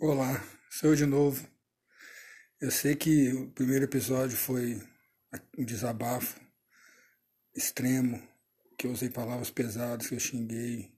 [0.00, 0.40] Olá,
[0.70, 1.44] sou eu de novo.
[2.60, 4.80] Eu sei que o primeiro episódio foi
[5.58, 6.40] um desabafo
[7.52, 8.22] extremo,
[8.78, 10.96] que eu usei palavras pesadas, que eu xinguei.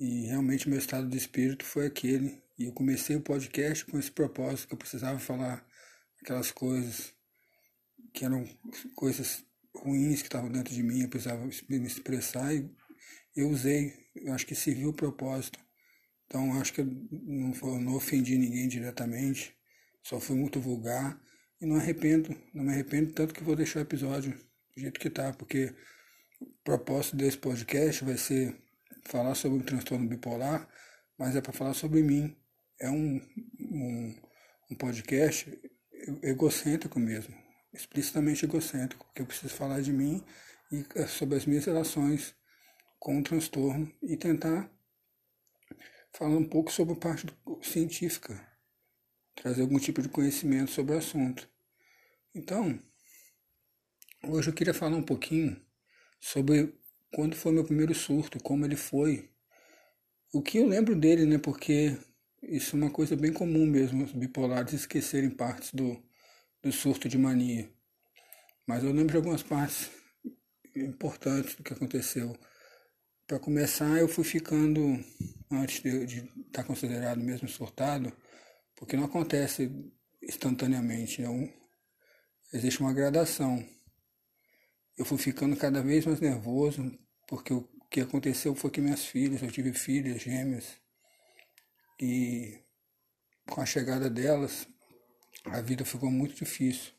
[0.00, 2.42] E realmente meu estado de espírito foi aquele.
[2.58, 5.62] E eu comecei o podcast com esse propósito, que eu precisava falar
[6.22, 7.12] aquelas coisas
[8.14, 8.48] que eram
[8.94, 9.44] coisas
[9.74, 12.66] ruins que estavam dentro de mim, eu precisava me expressar e
[13.36, 15.65] eu usei, eu acho que serviu o propósito.
[16.26, 19.56] Então acho que não, não ofendi ninguém diretamente,
[20.02, 21.20] só fui muito vulgar
[21.60, 24.32] e não arrependo, não me arrependo tanto que vou deixar o episódio
[24.74, 25.74] do jeito que tá, porque
[26.40, 28.54] o propósito desse podcast vai ser
[29.04, 30.68] falar sobre o transtorno bipolar,
[31.18, 32.36] mas é para falar sobre mim.
[32.78, 33.20] É um,
[33.58, 34.14] um,
[34.70, 35.58] um podcast
[36.22, 37.34] egocêntrico mesmo,
[37.72, 40.22] explicitamente egocêntrico, porque eu preciso falar de mim
[40.70, 42.34] e é, sobre as minhas relações
[42.98, 44.70] com o transtorno e tentar
[46.16, 47.26] falar um pouco sobre a parte
[47.60, 48.40] científica,
[49.34, 51.46] trazer algum tipo de conhecimento sobre o assunto.
[52.34, 52.78] Então,
[54.26, 55.60] hoje eu queria falar um pouquinho
[56.18, 56.74] sobre
[57.12, 59.30] quando foi meu primeiro surto, como ele foi,
[60.32, 61.36] o que eu lembro dele, né?
[61.36, 61.98] Porque
[62.42, 66.02] isso é uma coisa bem comum mesmo, os bipolares esquecerem partes do,
[66.62, 67.70] do surto de mania.
[68.66, 69.90] Mas eu lembro de algumas partes
[70.74, 72.34] importantes do que aconteceu.
[73.26, 74.80] Para começar, eu fui ficando,
[75.50, 78.16] antes de estar tá considerado mesmo surtado,
[78.76, 79.68] porque não acontece
[80.22, 81.52] instantaneamente, é um,
[82.52, 83.68] existe uma gradação.
[84.96, 89.42] Eu fui ficando cada vez mais nervoso, porque o que aconteceu foi que minhas filhas,
[89.42, 90.80] eu tive filhas gêmeas,
[92.00, 92.62] e
[93.50, 94.68] com a chegada delas,
[95.46, 96.92] a vida ficou muito difícil.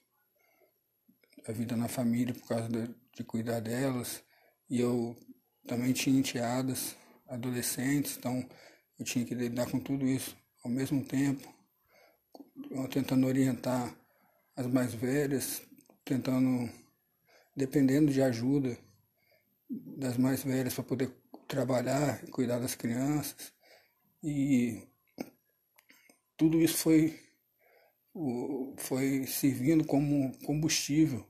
[1.47, 4.21] A vida na família, por causa de, de cuidar delas,
[4.69, 5.15] e eu
[5.67, 6.95] também tinha enteadas,
[7.27, 8.47] adolescentes, então
[8.97, 11.47] eu tinha que lidar com tudo isso ao mesmo tempo,
[12.91, 13.95] tentando orientar
[14.55, 15.61] as mais velhas,
[16.03, 16.69] tentando,
[17.55, 18.77] dependendo de ajuda
[19.69, 21.11] das mais velhas para poder
[21.47, 23.53] trabalhar, cuidar das crianças.
[24.23, 24.81] E
[26.35, 27.19] tudo isso foi,
[28.77, 31.25] foi servindo como combustível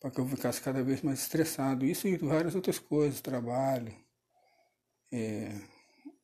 [0.00, 1.84] para que eu ficasse cada vez mais estressado.
[1.84, 3.94] Isso e várias outras coisas, trabalho,
[5.12, 5.52] é,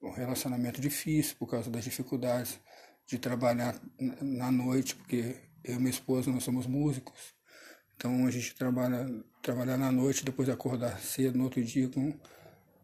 [0.02, 2.58] um relacionamento difícil por causa das dificuldades
[3.06, 3.78] de trabalhar
[4.20, 7.34] na noite, porque eu e minha esposa nós somos músicos.
[7.96, 9.06] Então a gente trabalha
[9.42, 12.12] trabalhar na noite, depois acordar cedo no outro dia com,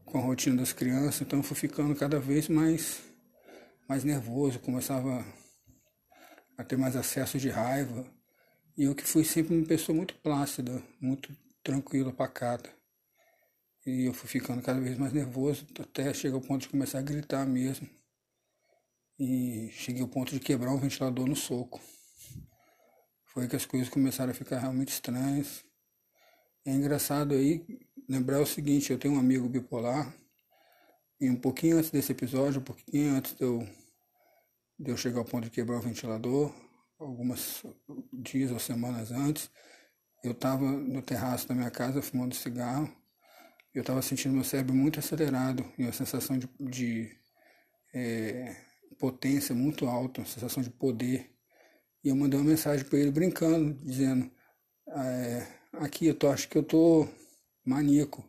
[0.05, 1.23] com a rotina das crianças.
[1.23, 3.01] Então eu fui ficando cada vez mais,
[3.89, 5.25] mais nervoso, começava
[6.57, 8.07] a ter mais acesso de raiva
[8.81, 12.71] e eu que fui sempre uma pessoa muito plácida, muito tranquila, pacata.
[13.85, 17.03] E eu fui ficando cada vez mais nervoso, até chegar ao ponto de começar a
[17.03, 17.87] gritar mesmo.
[19.19, 21.79] E cheguei ao ponto de quebrar um ventilador no soco.
[23.27, 25.63] Foi que as coisas começaram a ficar realmente estranhas.
[26.65, 27.63] É engraçado aí
[28.09, 30.11] lembrar o seguinte, eu tenho um amigo bipolar,
[31.21, 33.59] e um pouquinho antes desse episódio, um pouquinho antes de eu,
[34.79, 36.51] de eu chegar ao ponto de quebrar o ventilador,
[37.05, 37.65] algumas
[38.13, 39.51] dias ou semanas antes,
[40.23, 42.91] eu estava no terraço da minha casa fumando cigarro.
[43.73, 47.17] Eu estava sentindo meu cérebro muito acelerado e uma sensação de, de
[47.95, 48.57] é,
[48.99, 51.31] potência muito alta, uma sensação de poder.
[52.05, 54.31] E eu mandei uma mensagem para ele brincando, dizendo:
[54.89, 57.09] é, Aqui eu tô, acho que eu tô
[57.65, 58.25] maníaco.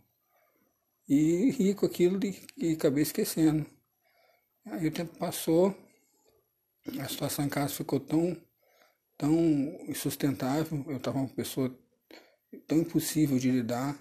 [1.07, 3.65] E ri com aquilo e, e acabei esquecendo.
[4.65, 5.75] Aí o tempo passou,
[6.99, 8.37] a situação em casa ficou tão
[9.21, 9.35] tão
[9.87, 11.71] insustentável, eu estava uma pessoa
[12.67, 13.95] tão impossível de lidar,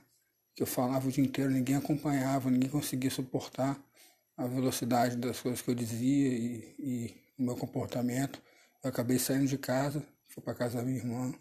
[0.55, 3.79] que eu falava o dia inteiro, ninguém acompanhava, ninguém conseguia suportar
[4.35, 8.41] a velocidade das coisas que eu dizia e, e o meu comportamento.
[8.83, 11.35] Eu acabei saindo de casa, fui para casa da minha irmã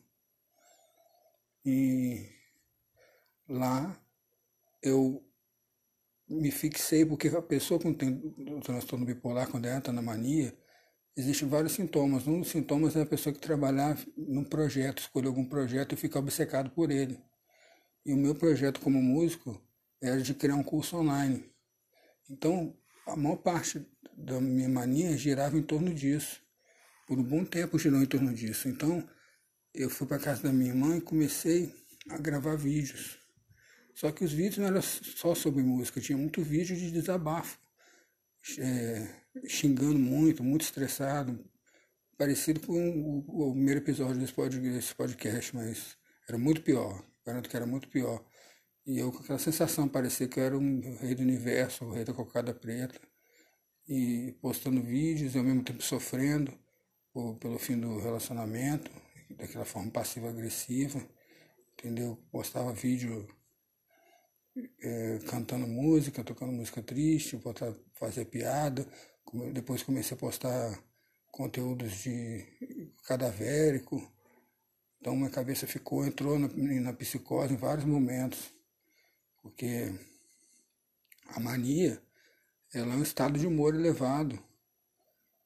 [1.64, 2.28] e
[3.48, 3.98] lá
[4.84, 5.24] eu
[6.28, 10.54] me fixei porque a pessoa com o transtorno bipolar, quando ela entra na mania,
[11.20, 12.26] Existem vários sintomas.
[12.26, 16.20] Um dos sintomas é a pessoa que trabalhar num projeto, escolher algum projeto e ficar
[16.20, 17.20] obcecado por ele.
[18.06, 19.62] E o meu projeto como músico
[20.02, 21.44] era de criar um curso online.
[22.30, 22.74] Então,
[23.06, 23.86] a maior parte
[24.16, 26.42] da minha mania girava em torno disso.
[27.06, 28.70] Por um bom tempo girou em torno disso.
[28.70, 29.06] Então,
[29.74, 31.76] eu fui para casa da minha irmã e comecei
[32.12, 33.20] a gravar vídeos.
[33.94, 37.60] Só que os vídeos não eram só sobre música, tinha muito vídeo de desabafo
[38.58, 39.08] é,
[39.48, 41.40] xingando muito, muito estressado,
[42.18, 45.98] parecido com o, o primeiro episódio desse, desse podcast, mas
[46.28, 48.24] era muito pior, garanto que era muito pior.
[48.86, 52.04] E eu com aquela sensação, parecia que eu era um rei do universo, o rei
[52.06, 53.00] da cocada preta.
[53.88, 56.54] e postando vídeos, ao mesmo tempo sofrendo
[57.14, 58.92] por, pelo fim do relacionamento,
[59.32, 61.04] daquela forma passiva-agressiva,
[61.74, 62.18] entendeu?
[62.32, 63.28] Postava vídeo
[64.82, 68.88] é, cantando música, tocando música triste, botar, fazer piada.
[69.54, 70.84] Depois comecei a postar
[71.32, 72.46] conteúdos de
[73.06, 74.02] cadavérico.
[75.00, 78.54] Então minha cabeça ficou, entrou na, na psicose em vários momentos.
[79.42, 79.94] Porque
[81.28, 82.02] a mania
[82.74, 84.38] ela é um estado de humor elevado.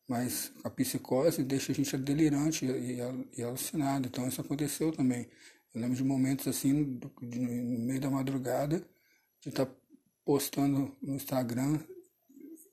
[0.07, 2.99] Mas a psicose deixa a gente delirante e,
[3.37, 4.07] e alucinado.
[4.07, 5.29] Então isso aconteceu também.
[5.73, 8.85] Eu lembro de momentos assim, no, no meio da madrugada,
[9.41, 9.71] de estar tá
[10.23, 11.79] postando no Instagram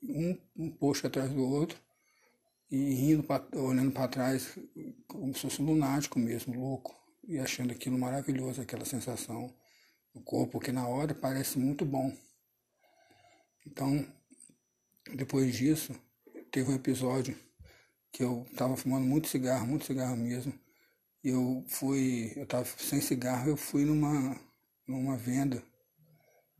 [0.03, 1.77] um, um post atrás do outro
[2.69, 4.57] e rindo, pra, olhando para trás
[5.07, 6.95] como se fosse um lunático mesmo, louco,
[7.27, 9.53] e achando aquilo maravilhoso, aquela sensação
[10.13, 12.15] no corpo, que na hora parece muito bom.
[13.65, 14.05] Então,
[15.15, 15.93] depois disso,
[16.51, 17.37] teve um episódio
[18.11, 20.53] que eu estava fumando muito cigarro, muito cigarro mesmo,
[21.23, 24.39] e eu fui, eu estava sem cigarro, eu fui numa,
[24.87, 25.61] numa venda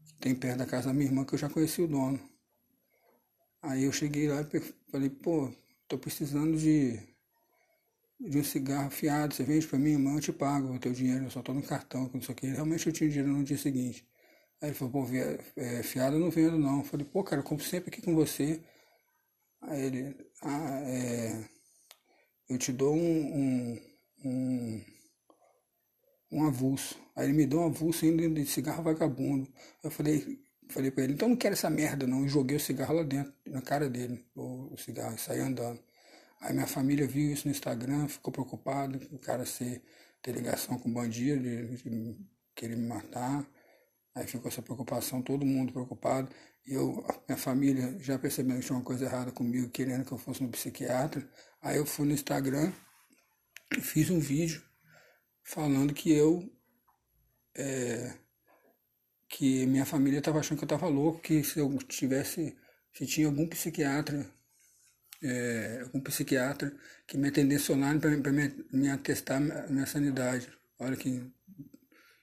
[0.06, 2.31] que tem perto da casa da minha irmã, que eu já conheci o dono.
[3.62, 4.60] Aí eu cheguei lá e
[4.92, 5.52] falei, pô,
[5.88, 7.00] tô precisando de,
[8.20, 11.26] de um cigarro fiado, você vende para mim, irmão, eu te pago o teu dinheiro,
[11.26, 12.48] eu só tô no cartão, não sei o que.
[12.48, 14.08] Realmente eu tinha dinheiro no dia seguinte.
[14.62, 15.08] Aí ele falou, pô,
[15.58, 16.80] é, fiado eu não vendo não.
[16.80, 18.62] Eu falei, pô, cara, eu compro sempre aqui com você.
[19.62, 21.44] Aí ele, ah, é,
[22.50, 23.82] eu te dou um, um,
[24.26, 24.82] um,
[26.32, 26.96] um avulso.
[27.16, 29.48] Aí ele me deu um avulso ainda de cigarro vagabundo.
[29.84, 30.40] Eu falei,
[30.72, 32.26] Falei pra ele, então não quero essa merda não.
[32.26, 35.80] E joguei o cigarro lá dentro, na cara dele, o, cigarro, e saí andando.
[36.40, 39.84] Aí minha família viu isso no Instagram, ficou preocupado, o cara ser,
[40.22, 42.18] ter ligação com bandido, de,
[42.56, 43.46] querer me matar.
[44.16, 46.30] Aí ficou essa preocupação, todo mundo preocupado.
[46.66, 50.18] E eu, minha família já percebendo que tinha uma coisa errada comigo, querendo que eu
[50.18, 51.28] fosse no psiquiatra.
[51.62, 52.72] Aí eu fui no Instagram
[53.78, 54.64] e fiz um vídeo
[55.44, 56.50] falando que eu
[57.56, 58.14] é,
[59.32, 62.56] que minha família estava achando que eu estava louco, que se eu tivesse,
[62.94, 64.30] se tinha algum psiquiatra,
[65.24, 66.76] é, algum psiquiatra
[67.08, 69.40] que me atendesse online para me, me atestar
[69.70, 70.52] minha, sanidade.
[70.78, 71.24] Olha que,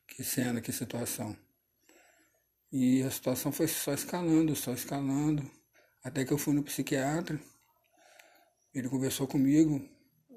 [0.06, 1.34] que cena, que situação.
[2.70, 5.50] E a situação foi só escalando, só escalando,
[6.04, 7.40] até que eu fui no psiquiatra,
[8.74, 9.82] ele conversou comigo,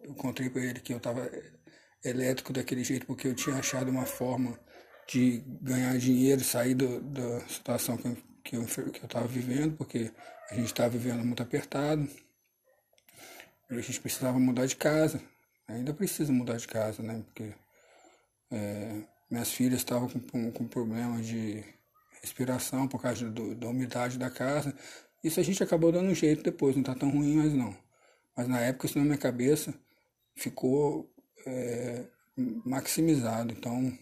[0.04, 1.30] eu contei para ele que eu estava
[2.02, 4.58] elétrico daquele jeito porque eu tinha achado uma forma
[5.08, 10.12] de ganhar dinheiro, sair do, da situação que, que eu estava vivendo, porque
[10.50, 12.08] a gente estava vivendo muito apertado.
[13.70, 15.22] A gente precisava mudar de casa.
[15.68, 17.24] Ainda precisa mudar de casa, né?
[17.26, 17.54] Porque
[18.52, 21.64] é, minhas filhas estavam com, com problemas de
[22.22, 24.76] respiração por causa do, da umidade da casa.
[25.24, 27.76] Isso a gente acabou dando um jeito depois, não está tão ruim mais não.
[28.36, 29.74] Mas na época isso na minha cabeça
[30.36, 31.10] ficou
[31.46, 32.06] é,
[32.66, 33.54] maximizado.
[33.54, 33.98] Então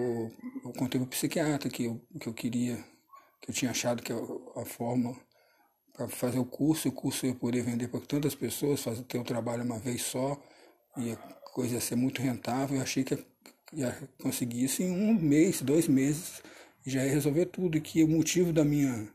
[0.00, 0.32] eu,
[0.64, 2.76] eu contei psiquiatra que eu, que eu queria,
[3.40, 4.16] que eu tinha achado que a,
[4.60, 5.16] a forma
[5.92, 9.24] para fazer o curso, o curso eu poder vender para tantas pessoas, fazer ter o
[9.24, 10.40] trabalho uma vez só,
[10.96, 11.16] e a
[11.52, 12.76] coisa ia ser muito rentável.
[12.76, 13.16] Eu achei que
[13.72, 16.42] ia conseguir isso em um mês, dois meses,
[16.84, 19.08] já ia resolver tudo, e que o motivo da minha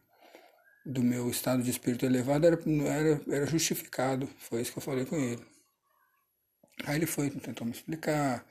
[0.83, 4.27] do meu estado de espírito elevado era, era, era justificado.
[4.37, 5.45] Foi isso que eu falei com ele.
[6.85, 8.43] Aí ele foi, tentou me explicar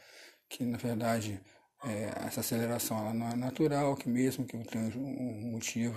[0.48, 1.40] que, na verdade,
[1.84, 5.96] é, essa aceleração ela não é natural, que mesmo que eu tenha um motivo.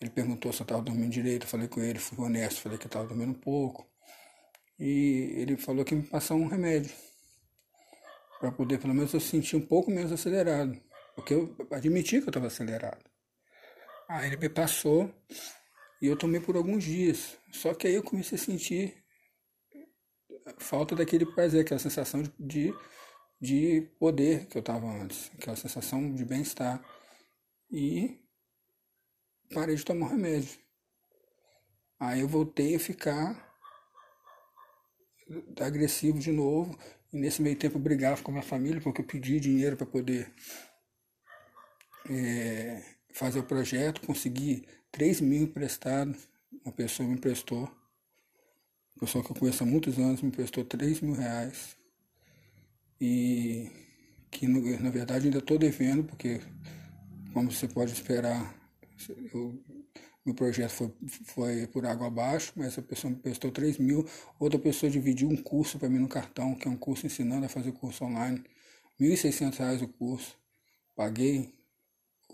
[0.00, 2.84] Ele perguntou se eu estava dormindo direito, eu falei com ele, fui honesto, falei que
[2.84, 3.86] eu estava dormindo pouco.
[4.78, 6.92] E ele falou que me passou um remédio,
[8.40, 10.76] para poder pelo menos eu sentir um pouco menos acelerado,
[11.14, 13.04] porque eu admiti que eu estava acelerado.
[14.08, 15.14] Aí ele me passou
[16.00, 17.38] e eu tomei por alguns dias.
[17.52, 19.02] Só que aí eu comecei a sentir
[20.58, 22.74] falta daquele prazer, aquela sensação de, de
[23.42, 26.80] de poder que eu estava antes, aquela sensação de bem-estar.
[27.68, 28.20] E
[29.52, 30.60] parei de tomar remédio.
[31.98, 33.52] Aí eu voltei a ficar
[35.60, 36.78] agressivo de novo.
[37.12, 39.86] E nesse meio tempo eu brigava com a minha família porque eu pedi dinheiro para
[39.86, 40.32] poder
[42.08, 42.80] é,
[43.12, 44.06] fazer o projeto.
[44.06, 46.16] Consegui 3 mil emprestado.
[46.64, 47.62] Uma pessoa me emprestou.
[48.94, 51.81] Uma pessoa que eu conheço há muitos anos me emprestou 3 mil reais
[53.02, 53.68] e
[54.30, 56.40] que na verdade ainda estou devendo, porque
[57.32, 58.54] como você pode esperar,
[59.34, 59.60] eu,
[60.24, 60.94] meu projeto foi,
[61.24, 64.06] foi por água abaixo, mas essa pessoa me prestou 3 mil,
[64.38, 67.48] outra pessoa dividiu um curso para mim no cartão, que é um curso ensinando a
[67.48, 68.42] fazer curso online,
[68.98, 70.38] R$ 1.600 o curso,
[70.94, 71.54] paguei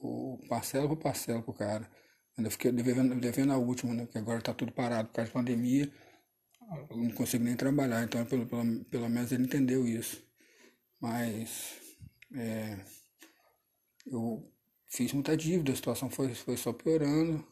[0.02, 1.88] o parcela por parcela pro cara,
[2.38, 4.04] Ainda fiquei devendo, devendo a última, né?
[4.04, 5.90] Porque agora está tudo parado por causa da pandemia.
[6.88, 10.27] Eu não consigo nem trabalhar, então pelo, pelo, pelo menos ele entendeu isso.
[11.00, 11.78] Mas
[12.34, 12.78] é,
[14.06, 14.50] eu
[14.86, 17.46] fiz muita dívida, a situação foi, foi só piorando.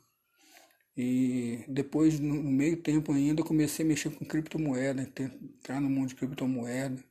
[0.96, 6.14] E depois, no meio tempo ainda, comecei a mexer com criptomoeda, entrar no mundo de
[6.14, 7.02] criptomoeda.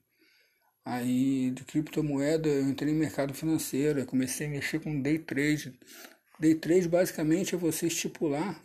[0.84, 5.80] Aí, de criptomoeda, eu entrei no mercado financeiro, comecei a mexer com day trade.
[6.40, 8.60] Day trade, basicamente, é você estipular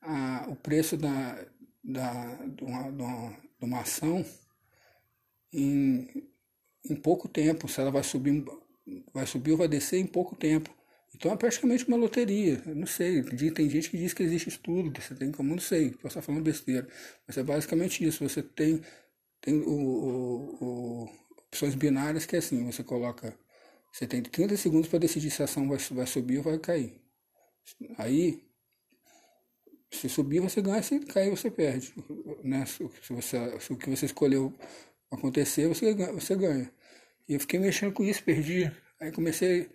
[0.00, 1.44] a, o preço da,
[1.82, 4.24] da, de, uma, de uma ação
[5.52, 6.08] em,
[6.88, 8.44] em pouco tempo, se ela vai subir,
[9.12, 10.70] vai subir ou vai descer em pouco tempo.
[11.14, 12.62] Então é praticamente uma loteria.
[12.66, 13.22] Eu não sei.
[13.22, 16.42] Tem gente que diz que existe estudo, você tem como, não sei, posso estar falando
[16.42, 16.88] besteira.
[17.26, 18.26] Mas é basicamente isso.
[18.26, 18.80] Você tem,
[19.40, 21.10] tem o, o, o
[21.52, 23.36] opções binárias que é assim, você coloca.
[23.92, 26.98] Você tem 30 segundos para decidir se a ação vai, vai subir ou vai cair.
[27.98, 28.42] Aí,
[29.90, 31.92] se subir você ganha, se cair você perde.
[32.42, 32.64] Né?
[32.64, 34.52] Se, você, se o que você escolheu
[35.14, 36.70] acontecer, você, você ganha.
[37.28, 38.70] E eu fiquei mexendo com isso, perdi.
[39.00, 39.70] Aí comecei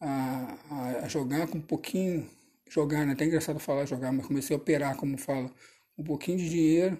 [0.00, 2.28] a, a jogar com um pouquinho,
[2.68, 3.12] jogar, né?
[3.12, 5.50] Até engraçado falar jogar, mas comecei a operar, como fala,
[5.96, 6.98] um pouquinho de dinheiro,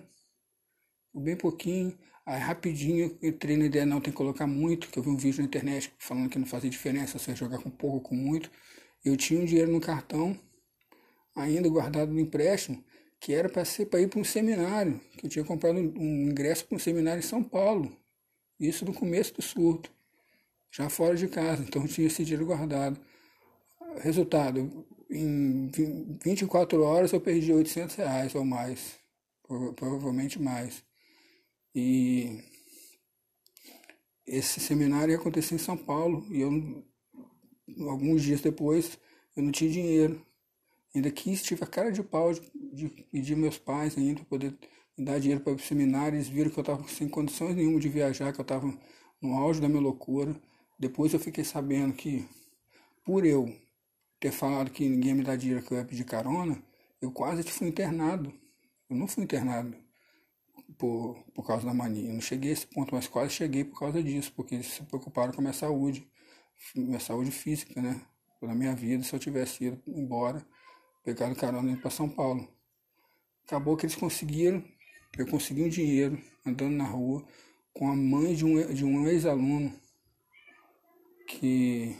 [1.14, 5.10] bem pouquinho, aí rapidinho entrei na ideia, não, tem que colocar muito, que eu vi
[5.10, 8.14] um vídeo na internet falando que não fazia diferença você jogar com pouco ou com
[8.14, 8.50] muito.
[9.04, 10.38] Eu tinha um dinheiro no cartão,
[11.36, 12.84] ainda guardado no empréstimo,
[13.20, 16.66] que era para ser para ir para um seminário, que eu tinha comprado um ingresso
[16.66, 17.96] para um seminário em São Paulo.
[18.58, 19.90] Isso no começo do surto
[20.70, 23.00] já fora de casa, então tinha esse dinheiro guardado.
[24.00, 25.70] Resultado, em
[26.22, 28.98] 24 horas eu perdi 800 reais ou mais,
[29.76, 30.84] provavelmente mais.
[31.74, 32.42] E
[34.26, 36.84] esse seminário ia acontecer em São Paulo e eu,
[37.88, 38.98] alguns dias depois,
[39.34, 40.24] eu não tinha dinheiro.
[40.94, 42.40] Ainda quis, tive a cara de pau de,
[42.72, 44.54] de pedir meus pais ainda poder
[44.96, 46.16] dar dinheiro para o seminário.
[46.16, 48.72] Eles viram que eu estava sem condições nenhuma de viajar, que eu estava
[49.20, 50.34] no auge da minha loucura.
[50.78, 52.24] Depois eu fiquei sabendo que,
[53.04, 53.52] por eu
[54.20, 56.60] ter falado que ninguém me dá dinheiro que eu ia pedir carona,
[57.00, 58.32] eu quase fui internado.
[58.90, 59.76] Eu não fui internado
[60.76, 62.08] por, por causa da mania.
[62.08, 64.82] Eu não cheguei a esse ponto, mas quase cheguei por causa disso, porque eles se
[64.82, 66.06] preocuparam com a minha saúde,
[66.74, 68.00] minha saúde física, né?
[68.40, 70.44] Pela minha vida, se eu tivesse ido embora,
[71.04, 72.48] pegado carona para São Paulo.
[73.48, 74.62] Acabou que eles conseguiram,
[75.16, 77.24] eu consegui um dinheiro andando na rua
[77.72, 79.72] com a mãe de um, de um ex-aluno
[81.26, 81.96] que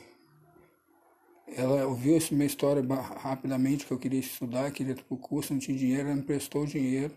[1.47, 5.55] ela ouviu essa minha história rapidamente, que eu queria estudar, queria ir para o curso,
[5.55, 7.17] não tinha dinheiro, ela me prestou o dinheiro.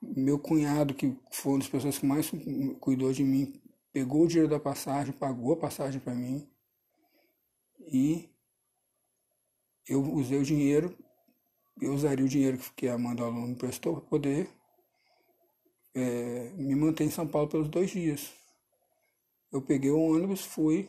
[0.00, 2.30] Meu cunhado, que foi uma das pessoas que mais
[2.78, 3.60] cuidou de mim,
[3.92, 6.48] pegou o dinheiro da passagem, pagou a passagem para mim
[7.88, 8.30] e
[9.88, 10.96] eu usei o dinheiro,
[11.80, 14.48] eu usaria o dinheiro que a Amanda Aluno me prestou para poder
[15.94, 18.32] é, me manter em São Paulo pelos dois dias.
[19.50, 20.88] Eu peguei o ônibus, fui,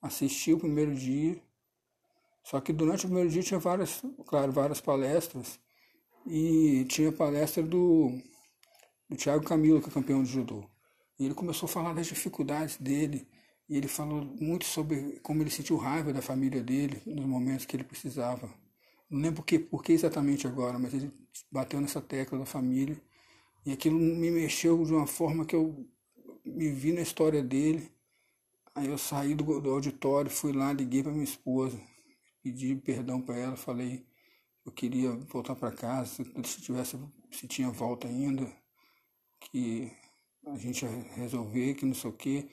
[0.00, 1.40] assisti o primeiro dia.
[2.44, 5.60] Só que durante o primeiro dia tinha várias, claro, várias palestras.
[6.26, 8.10] E tinha palestra do,
[9.08, 10.64] do Thiago Camilo, que é campeão de judô.
[11.18, 13.28] E ele começou a falar das dificuldades dele.
[13.68, 17.76] E ele falou muito sobre como ele sentiu raiva da família dele nos momentos que
[17.76, 18.61] ele precisava.
[19.12, 21.12] Não lembro que, por que exatamente agora, mas ele
[21.52, 23.00] bateu nessa tecla da família.
[23.66, 25.88] E aquilo me mexeu de uma forma que eu
[26.44, 27.92] me vi na história dele
[28.74, 31.78] Aí eu saí do, do auditório, fui lá, liguei para minha esposa,
[32.42, 34.06] pedi perdão para ela, falei
[34.64, 36.96] eu queria voltar para casa, se tivesse,
[37.30, 38.50] se tinha volta ainda,
[39.40, 39.92] que
[40.46, 42.48] a gente ia resolver, que não sei o quê.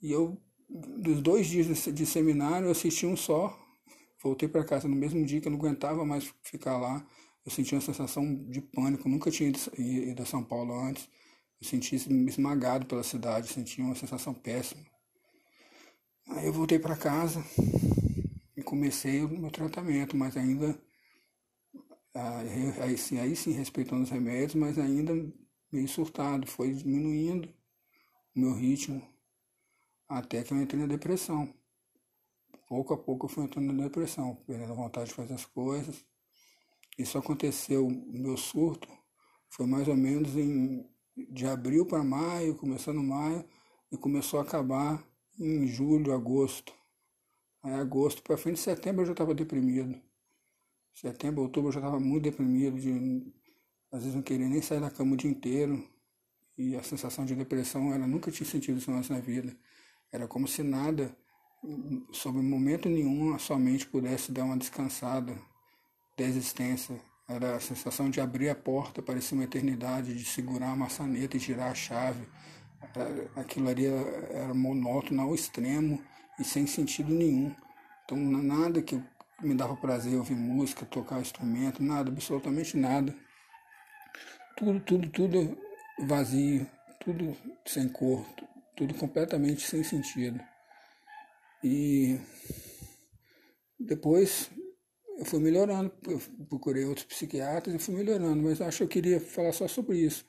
[0.00, 3.58] E eu, dos dois dias de seminário, eu assisti um só,
[4.22, 7.04] voltei para casa no mesmo dia que eu não aguentava mais ficar lá.
[7.44, 11.08] Eu senti uma sensação de pânico, nunca tinha ido a São Paulo antes.
[11.60, 14.82] Eu senti esmagado pela cidade, senti uma sensação péssima.
[16.28, 17.44] Aí eu voltei para casa
[18.56, 20.80] e comecei o meu tratamento, mas ainda
[22.82, 25.12] aí sim, aí sim respeitando os remédios, mas ainda
[25.72, 27.48] meio surtado, foi diminuindo
[28.34, 29.02] o meu ritmo
[30.08, 31.52] até que eu entrei na depressão.
[32.70, 36.06] Pouco a pouco eu fui entrando na depressão, perdendo a vontade de fazer as coisas.
[36.96, 38.88] Isso aconteceu, o meu surto
[39.48, 43.44] foi mais ou menos em de abril para maio, começando maio,
[43.90, 45.04] e começou a acabar
[45.36, 46.72] em julho, agosto.
[47.60, 50.00] Aí agosto para frente setembro eu já estava deprimido.
[50.94, 53.32] Setembro, outubro eu já estava muito deprimido, de
[53.90, 55.84] às vezes não queria nem sair da cama o dia inteiro.
[56.56, 59.56] E a sensação de depressão, ela nunca tinha sentido isso antes na vida.
[60.12, 61.12] Era como se nada,
[62.12, 65.36] sobre momento nenhum, a sua mente pudesse dar uma descansada.
[66.16, 67.00] da existência.
[67.28, 71.40] Era a sensação de abrir a porta, parecia uma eternidade, de segurar a maçaneta e
[71.40, 72.26] tirar a chave.
[73.36, 76.02] Aquilo ali era monótono ao extremo
[76.38, 77.54] e sem sentido nenhum.
[78.04, 79.00] Então, nada que
[79.40, 83.14] me dava prazer ouvir música, tocar instrumento, nada, absolutamente nada.
[84.56, 85.56] Tudo, tudo, tudo
[86.00, 86.66] vazio,
[86.98, 88.26] tudo sem cor,
[88.76, 90.40] tudo completamente sem sentido.
[91.62, 92.18] E
[93.78, 94.50] depois
[95.18, 99.20] eu fui melhorando, eu procurei outros psiquiatras e fui melhorando, mas acho que eu queria
[99.20, 100.24] falar só sobre isso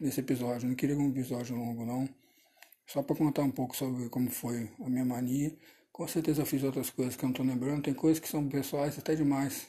[0.00, 0.68] nesse episódio.
[0.68, 2.08] Não queria um episódio longo, não.
[2.86, 5.56] Só para contar um pouco sobre como foi a minha mania.
[5.92, 7.82] Com certeza eu fiz outras coisas que eu não estou lembrando.
[7.82, 9.66] Tem coisas que são pessoais até demais.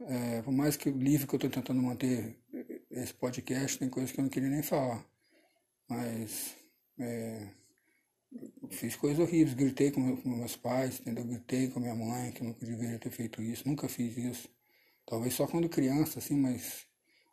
[0.00, 2.36] É, por mais que o livro que eu estou tentando manter
[2.90, 5.04] esse podcast, tem coisas que eu não queria nem falar.
[5.88, 6.56] Mas
[6.98, 7.48] é,
[8.72, 11.24] fiz coisas horríveis, gritei com, com, meus pais, entendeu?
[11.24, 14.48] Gritei com minha mãe, que nunca deveria ter feito isso, nunca fiz isso.
[15.06, 16.86] Talvez só quando criança, assim, mas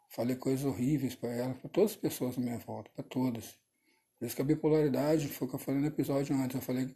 [0.10, 3.58] falei coisas horríveis para ela, para todas as pessoas à minha volta, para todas.
[4.17, 6.93] Por isso que a bipolaridade, foi o que eu falei no episódio antes, eu falei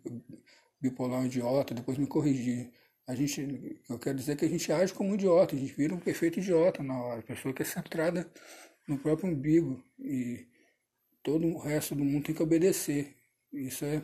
[0.84, 2.70] bipolar é um idiota, depois me corrigi.
[3.08, 5.96] A gente, eu quero dizer que a gente age como um idiota, a gente vira
[5.96, 8.30] um perfeito idiota na hora, pessoa que é centrada
[8.88, 10.46] no próprio umbigo e
[11.24, 13.16] todo o resto do mundo tem que obedecer.
[13.52, 14.04] Isso é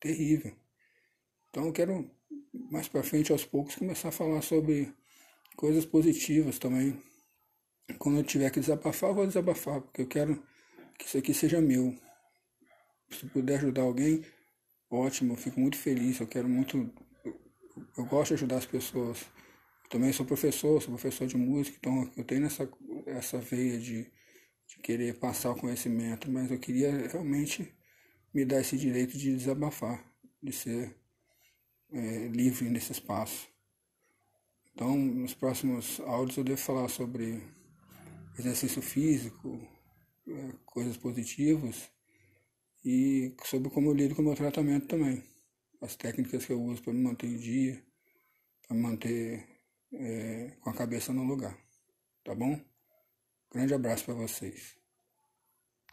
[0.00, 0.54] terrível.
[1.50, 2.10] Então eu quero
[2.70, 4.92] mais para frente aos poucos começar a falar sobre
[5.56, 7.00] coisas positivas também.
[7.98, 10.42] Quando eu tiver que desabafar, eu vou desabafar, porque eu quero
[10.98, 11.94] que isso aqui seja meu.
[13.10, 14.24] Se puder ajudar alguém,
[14.90, 16.18] ótimo, eu fico muito feliz.
[16.20, 16.92] Eu quero muito.
[17.96, 19.22] Eu gosto de ajudar as pessoas.
[19.84, 22.68] Eu também sou professor, sou professor de música, então eu tenho essa,
[23.06, 24.02] essa veia de,
[24.66, 27.72] de querer passar o conhecimento, mas eu queria realmente
[28.36, 30.04] me dar esse direito de desabafar,
[30.42, 30.94] de ser
[31.90, 33.48] é, livre nesse espaço.
[34.74, 37.42] Então, nos próximos áudios eu devo falar sobre
[38.38, 39.58] exercício físico,
[40.28, 41.90] é, coisas positivas
[42.84, 45.24] e sobre como eu lido com o meu tratamento também.
[45.80, 47.82] As técnicas que eu uso para me manter em dia,
[48.66, 49.48] para me manter
[49.94, 51.56] é, com a cabeça no lugar.
[52.22, 52.60] Tá bom?
[53.50, 54.75] Grande abraço para vocês.